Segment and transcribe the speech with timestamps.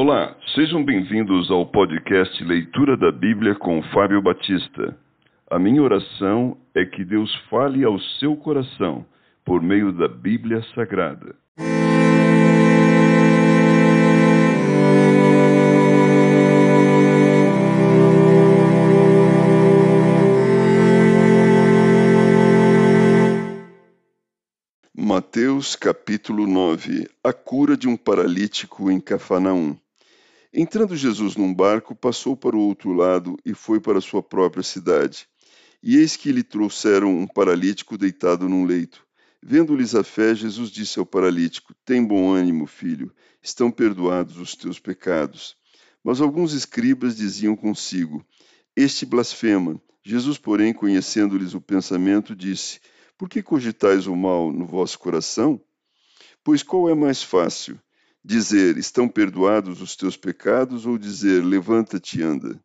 [0.00, 4.96] Olá, sejam bem-vindos ao podcast Leitura da Bíblia com Fábio Batista.
[5.50, 9.04] A minha oração é que Deus fale ao seu coração
[9.44, 11.34] por meio da Bíblia Sagrada.
[24.96, 29.76] Mateus capítulo 9 A cura de um paralítico em Cafarnaum.
[30.52, 35.28] Entrando Jesus num barco, passou para o outro lado e foi para sua própria cidade.
[35.82, 39.06] E eis que lhe trouxeram um paralítico deitado num leito.
[39.42, 44.78] Vendo-lhes a fé, Jesus disse ao paralítico: Tem bom ânimo, filho, estão perdoados os teus
[44.78, 45.54] pecados.
[46.02, 48.24] Mas alguns escribas diziam consigo:
[48.74, 49.80] Este blasfema.
[50.02, 52.80] Jesus, porém, conhecendo-lhes o pensamento, disse:
[53.18, 55.60] Por que cogitais o mal no vosso coração?
[56.42, 57.78] Pois qual é mais fácil?
[58.28, 62.62] Dizer estão perdoados os teus pecados ou dizer levanta-te e anda?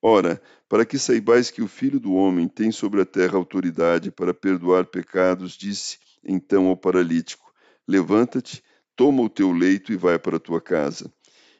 [0.00, 4.32] Ora, para que saibais que o Filho do Homem tem sobre a terra autoridade para
[4.32, 7.52] perdoar pecados, disse então ao paralítico:
[7.88, 8.62] Levanta-te,
[8.94, 11.12] toma o teu leito e vai para a tua casa.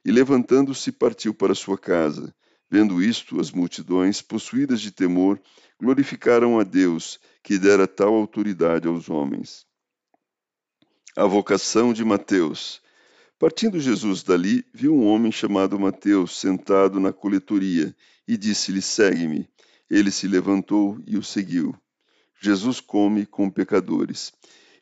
[0.05, 2.33] E levantando-se, partiu para sua casa.
[2.71, 5.41] Vendo isto, as multidões, possuídas de temor,
[5.81, 9.67] glorificaram a Deus, que dera tal autoridade aos homens.
[11.17, 12.86] A vocação de Mateus.
[13.39, 17.95] Partindo Jesus dali, viu um homem chamado Mateus sentado na coletoria
[18.27, 19.47] e disse-lhe: Segue-me.
[19.91, 21.75] Ele se levantou e o seguiu.
[22.41, 24.33] Jesus come com pecadores.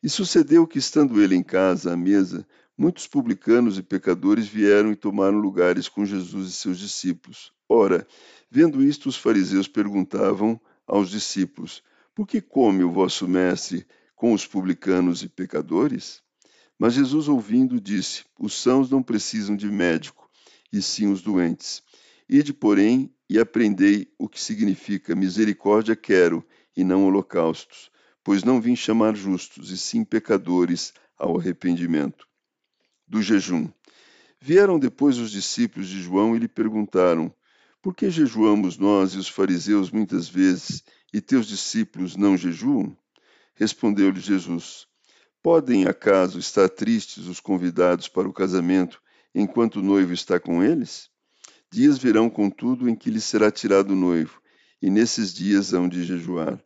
[0.00, 2.46] E sucedeu que, estando ele em casa, à mesa,
[2.78, 7.52] muitos publicanos e pecadores vieram e tomaram lugares com Jesus e seus discípulos.
[7.68, 8.06] Ora,
[8.48, 11.83] vendo isto, os fariseus perguntavam aos discípulos:
[12.14, 16.23] Por que come o vosso mestre com os publicanos e pecadores?
[16.78, 20.28] Mas Jesus, ouvindo, disse: Os sãos não precisam de médico,
[20.72, 21.83] e sim os doentes.
[22.28, 26.45] Ide, porém, e aprendei o que significa misericórdia quero,
[26.77, 27.90] e não holocaustos,
[28.23, 32.27] pois não vim chamar justos, e sim pecadores ao arrependimento.
[33.06, 33.68] Do jejum.
[34.41, 37.33] Vieram depois os discípulos de João e lhe perguntaram:
[37.80, 42.96] Por que jejuamos nós e os fariseus muitas vezes, e teus discípulos não jejuam?
[43.55, 44.89] Respondeu-lhe Jesus:
[45.44, 48.98] Podem, acaso, estar tristes os convidados para o casamento
[49.34, 51.10] enquanto o noivo está com eles?
[51.70, 54.40] Dias virão, contudo, em que lhes será tirado o noivo,
[54.80, 56.58] e nesses dias hão de jejuar.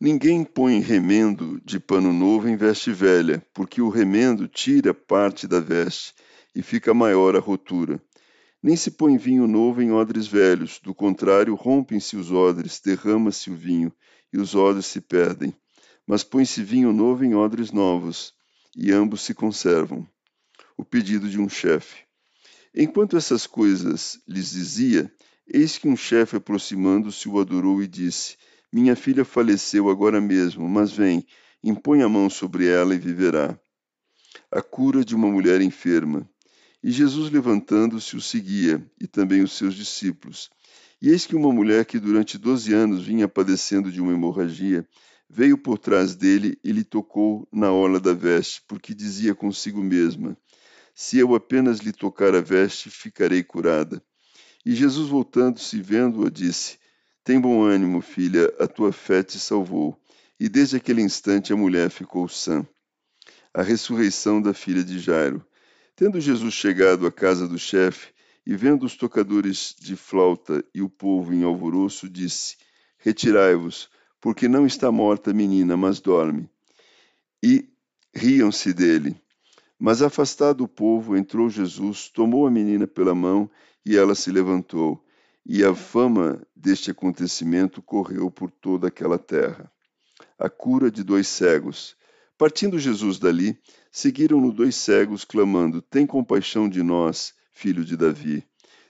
[0.00, 5.58] Ninguém põe remendo de pano novo em veste velha, porque o remendo tira parte da
[5.58, 6.14] veste,
[6.54, 8.00] e fica maior a rotura.
[8.62, 13.56] Nem se põe vinho novo em odres velhos, do contrário, rompem-se os odres, derrama-se o
[13.56, 13.92] vinho,
[14.32, 15.52] e os odres se perdem
[16.10, 18.34] mas põe-se vinho novo em odres novos,
[18.76, 20.04] e ambos se conservam.
[20.76, 21.98] O pedido de um chefe.
[22.74, 25.08] Enquanto essas coisas lhes dizia,
[25.46, 28.36] eis que um chefe aproximando-se o adorou e disse:
[28.72, 31.24] Minha filha faleceu agora mesmo, mas vem,
[31.62, 33.56] impõe a mão sobre ela e viverá.
[34.50, 36.28] A cura de uma mulher enferma.
[36.82, 40.50] E Jesus, levantando-se, o seguia, e também os seus discípulos.
[41.00, 44.84] E eis que uma mulher que durante doze anos vinha padecendo de uma hemorragia,
[45.32, 50.36] veio por trás dele e lhe tocou na orla da veste, porque dizia consigo mesma:
[50.92, 54.02] Se eu apenas lhe tocar a veste, ficarei curada.
[54.66, 56.78] E Jesus, voltando-se e vendo-a, disse:
[57.22, 59.96] Tem bom ânimo, filha, a tua fé te salvou.
[60.38, 62.66] E desde aquele instante a mulher ficou sã.
[63.54, 65.46] A ressurreição da filha de Jairo.
[65.94, 68.12] Tendo Jesus chegado à casa do chefe,
[68.46, 72.56] e vendo os tocadores de flauta e o povo em alvoroço, disse:
[72.98, 73.88] Retirai-vos,
[74.20, 76.48] porque não está morta a menina, mas dorme.
[77.42, 77.68] E
[78.14, 79.16] riam-se dele.
[79.78, 83.50] Mas afastado o povo, entrou Jesus, tomou a menina pela mão
[83.84, 85.02] e ela se levantou.
[85.46, 89.72] E a fama deste acontecimento correu por toda aquela terra.
[90.38, 91.96] A cura de dois cegos.
[92.36, 93.58] Partindo Jesus dali,
[93.90, 98.44] seguiram-no dois cegos, clamando: Tem compaixão de nós, filho de Davi.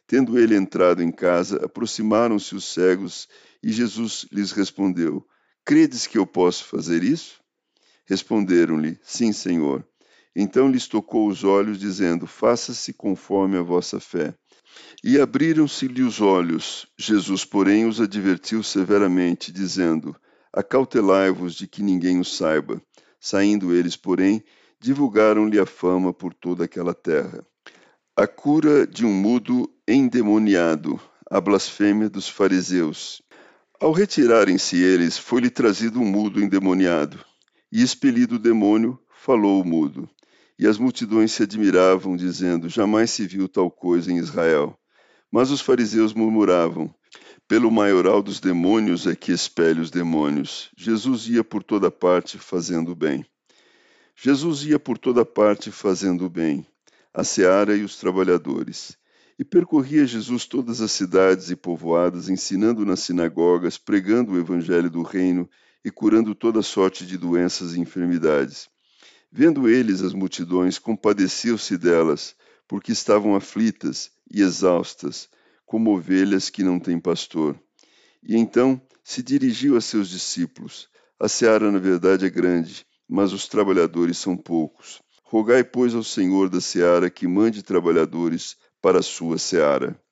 [0.08, 3.28] Tendo ele entrado em casa, aproximaram-se os cegos
[3.62, 5.26] e Jesus lhes respondeu:
[5.64, 7.40] Credes que eu posso fazer isso?
[8.06, 9.86] Responderam-lhe: Sim, Senhor.
[10.34, 14.34] Então lhes tocou os olhos, dizendo: Faça-se conforme a vossa fé.
[15.02, 16.86] E abriram-se-lhe os olhos.
[16.98, 20.16] Jesus, porém, os advertiu severamente, dizendo:
[20.52, 22.80] Acautelai-vos de que ninguém o saiba.
[23.20, 24.42] Saindo eles, porém,
[24.80, 27.44] divulgaram-lhe a fama por toda aquela terra.
[28.16, 33.22] A cura de um mudo endemoniado, a blasfêmia dos fariseus.
[33.80, 37.18] Ao retirarem-se eles, foi-lhe trazido um mudo endemoniado,
[37.72, 40.06] e expelido o demônio, falou o mudo.
[40.58, 44.78] E as multidões se admiravam, dizendo: Jamais se viu tal coisa em Israel.
[45.32, 46.94] Mas os fariseus murmuravam:
[47.48, 50.68] Pelo maioral dos demônios é que expele os demônios.
[50.76, 53.24] Jesus ia por toda parte fazendo bem.
[54.14, 56.66] Jesus ia por toda parte fazendo bem,
[57.14, 58.94] a seara e os trabalhadores.
[59.38, 65.02] E percorria Jesus todas as cidades e povoadas, ensinando nas sinagogas, pregando o evangelho do
[65.02, 65.48] reino
[65.84, 68.68] e curando toda sorte de doenças e enfermidades.
[69.32, 72.34] Vendo eles as multidões, compadeceu-se delas,
[72.66, 75.28] porque estavam aflitas e exaustas,
[75.64, 77.58] como ovelhas que não têm pastor.
[78.22, 80.88] E então se dirigiu a seus discípulos:
[81.18, 85.00] A seara, na verdade, é grande, mas os trabalhadores são poucos.
[85.22, 90.00] Rogai, pois, ao Senhor da seara que mande trabalhadores para a sua seara.